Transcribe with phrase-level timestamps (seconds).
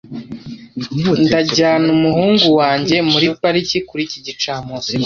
[1.25, 4.93] Ndajyana umuhungu wanjye muri pariki kuri iki gicamunsi.